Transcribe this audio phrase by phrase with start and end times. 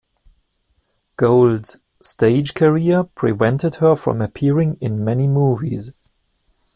[1.15, 5.91] Gold's stage career prevented her from appearing in many movies.